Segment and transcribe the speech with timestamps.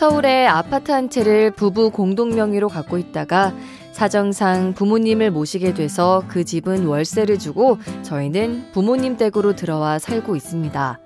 [0.00, 3.52] 서울에 아파트 한 채를 부부 공동 명의로 갖고 있다가
[3.92, 10.98] 사정상 부모님을 모시게 돼서 그 집은 월세를 주고 저희는 부모님 댁으로 들어와 살고 있습니다.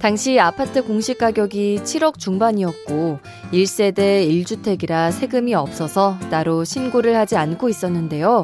[0.00, 3.20] 당시 아파트 공시 가격이 7억 중반이었고
[3.52, 8.42] 1세대 1주택이라 세금이 없어서 따로 신고를 하지 않고 있었는데요.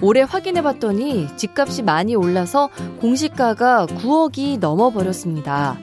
[0.00, 2.70] 올해 확인해 봤더니 집값이 많이 올라서
[3.00, 5.76] 공시가가 9억이 넘어 버렸습니다.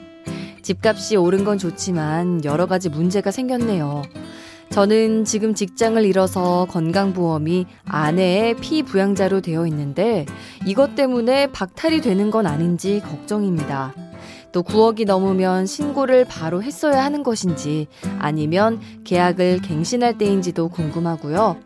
[0.61, 4.03] 집값이 오른 건 좋지만 여러 가지 문제가 생겼네요.
[4.71, 10.25] 저는 지금 직장을 잃어서 건강보험이 아내의 피부양자로 되어 있는데
[10.65, 13.93] 이것 때문에 박탈이 되는 건 아닌지 걱정입니다.
[14.53, 17.87] 또 9억이 넘으면 신고를 바로 했어야 하는 것인지
[18.19, 21.57] 아니면 계약을 갱신할 때인지도 궁금하고요.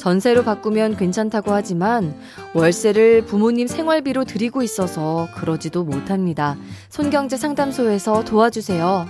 [0.00, 2.18] 전세로 바꾸면 괜찮다고 하지만
[2.54, 6.56] 월세를 부모님 생활비로 드리고 있어서 그러지도 못합니다.
[6.88, 9.06] 손경제 상담소에서 도와주세요.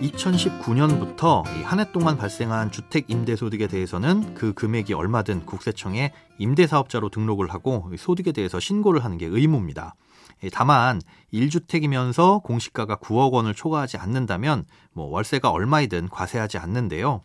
[0.00, 7.08] 2019년부터 한 해 동안 발생한 주택 임대 소득에 대해서는 그 금액이 얼마든 국세청에 임대 사업자로
[7.08, 9.96] 등록을 하고 소득에 대해서 신고를 하는 게 의무입니다.
[10.44, 11.02] 예, 다만
[11.34, 17.22] 1주택이면서 공시가가 9억 원을 초과하지 않는다면 뭐 월세가 얼마이든 과세하지 않는데요.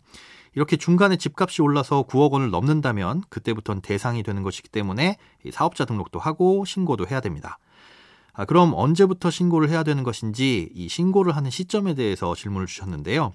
[0.56, 5.18] 이렇게 중간에 집값이 올라서 9억 원을 넘는다면 그때부터는 대상이 되는 것이기 때문에
[5.52, 7.58] 사업자 등록도 하고 신고도 해야 됩니다.
[8.32, 13.32] 아, 그럼 언제부터 신고를 해야 되는 것인지 이 신고를 하는 시점에 대해서 질문을 주셨는데요.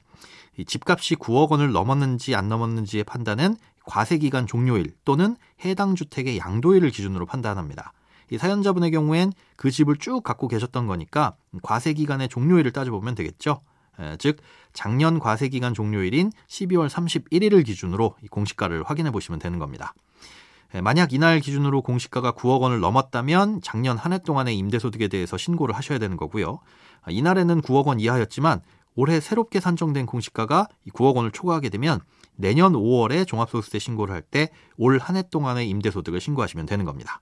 [0.58, 7.28] 이 집값이 9억 원을 넘었는지 안 넘었는지의 판단은 과세기간 종료일 또는 해당 주택의 양도일을 기준으로
[7.28, 7.94] 판단합니다.
[8.32, 13.62] 이 사연자분의 경우엔 그 집을 쭉 갖고 계셨던 거니까 과세 기간의 종료일을 따져보면 되겠죠.
[14.00, 14.38] 에, 즉
[14.74, 19.94] 작년 과세 기간 종료일인 12월 31일을 기준으로 이 공시가를 확인해 보시면 되는 겁니다.
[20.74, 25.76] 에, 만약 이날 기준으로 공시가가 9억 원을 넘었다면 작년 한 해 동안의 임대소득에 대해서 신고를
[25.76, 26.60] 하셔야 되는 거고요.
[27.02, 28.62] 아, 이날에는 9억 원 이하였지만
[28.96, 32.00] 올해 새롭게 산정된 공시가가 9억 원을 초과하게 되면
[32.36, 37.22] 내년 5월에 종합소득세 신고를 할 때 올 한 해 동안의 임대소득을 신고하시면 되는 겁니다.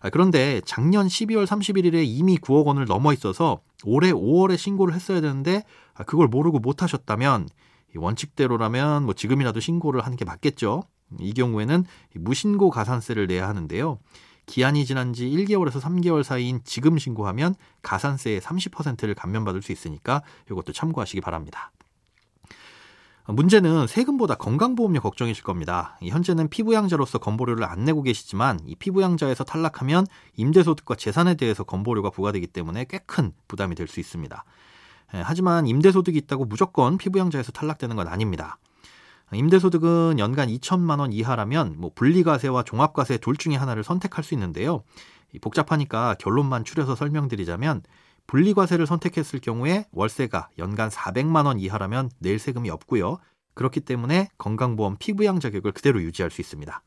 [0.00, 5.64] 아, 그런데 작년 12월 31일에 이미 9억 원을 넘어 있어서 올해 5월에 신고를 했어야 되는데
[5.94, 7.48] 아, 그걸 모르고 못 하셨다면
[7.96, 10.82] 원칙대로라면 뭐 지금이라도 신고를 하는 게 맞겠죠.
[11.18, 11.84] 이 경우에는
[12.14, 13.98] 무신고 가산세를 내야 하는데요.
[14.46, 21.20] 기한이 지난 지 1개월에서 3개월 사이인 지금 신고하면 가산세의 30%를 감면받을 수 있으니까 이것도 참고하시기
[21.20, 21.70] 바랍니다.
[23.30, 25.98] 문제는 세금보다 건강보험료 걱정이실 겁니다.
[26.02, 30.06] 현재는 피부양자로서 건보료를 안 내고 계시지만 이 피부양자에서 탈락하면
[30.36, 34.44] 임대소득과 재산에 대해서 건보료가 부과되기 때문에 꽤 큰 부담이 될 수 있습니다.
[35.14, 38.58] 예, 하지만 임대소득이 있다고 무조건 피부양자에서 탈락되는 건 아닙니다.
[39.32, 44.82] 임대소득은 연간 2천만 원 이하라면 뭐 분리과세와 종합과세 둘 중에 하나를 선택할 수 있는데요.
[45.42, 47.82] 복잡하니까 결론만 추려서 설명드리자면
[48.28, 53.18] 분리과세를 선택했을 경우에 월세가 연간 400만 원 이하라면 낼 세금이 없고요.
[53.54, 56.82] 그렇기 때문에 건강보험 피부양 자격을 그대로 유지할 수 있습니다.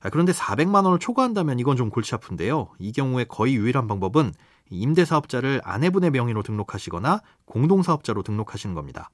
[0.00, 2.68] 아, 그런데 400만 원을 초과한다면 이건 좀 골치 아픈데요.
[2.80, 4.34] 이 경우에 거의 유일한 방법은
[4.70, 9.10] 임대사업자를 아내분의 명의로 등록하시거나 공동사업자로 등록하시는 겁니다.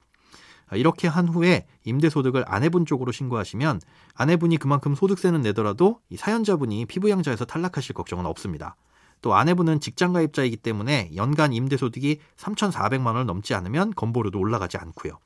[0.67, 3.79] 아, 이렇게 한 후에 임대소득을 아내분 쪽으로 신고하시면
[4.15, 8.75] 아내분이 그만큼 소득세는 내더라도 이 사연자분이 피부양자에서 탈락하실 걱정은 없습니다.
[9.21, 15.19] 또 아내분은 직장 가입자이기 때문에 연간 임대 소득이 3,400만 원을 넘지 않으면 건보료도 올라가지 않고요.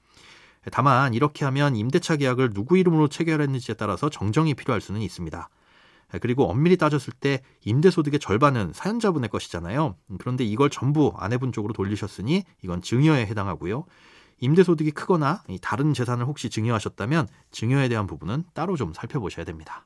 [0.71, 5.49] 다만 이렇게 하면 임대차 계약을 누구 이름으로 체결했는지에 따라서 정정이 필요할 수는 있습니다.
[6.21, 9.95] 그리고 엄밀히 따졌을 때 임대소득의 절반은 사연자분의 것이잖아요.
[10.19, 13.85] 그런데 이걸 전부 아내분 쪽으로 돌리셨으니 이건 증여에 해당하고요.
[14.39, 19.85] 임대소득이 크거나 다른 재산을 혹시 증여하셨다면 증여에 대한 부분은 따로 좀 살펴보셔야 됩니다.